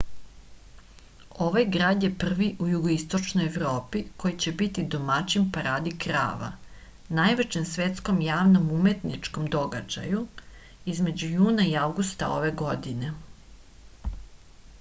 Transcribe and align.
ovaj 1.47 1.65
grad 1.73 2.05
je 2.05 2.07
prvi 2.21 2.45
u 2.67 2.69
jugoistočnoj 2.69 3.45
evropi 3.49 3.99
koji 4.23 4.37
će 4.45 4.53
biti 4.63 4.85
domaćin 4.95 5.43
paradi 5.57 5.93
krava 6.05 6.49
najvećem 7.19 7.67
svetskom 7.73 8.21
javnom 8.29 8.71
umetničkom 8.79 9.49
događaju 9.57 10.27
između 10.95 11.33
juna 11.35 11.67
i 11.73 11.77
avgusta 11.83 12.31
ove 12.39 12.51
godine 12.65 13.13